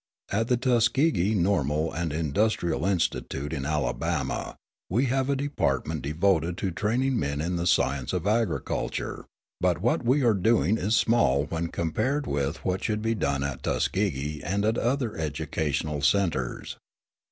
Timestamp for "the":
0.47-0.57, 7.55-7.67